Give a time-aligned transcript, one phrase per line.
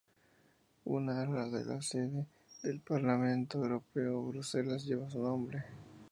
[0.93, 2.25] Un ala de la sede
[2.63, 5.63] del Parlamento Europeo en Bruselas lleva su nombre.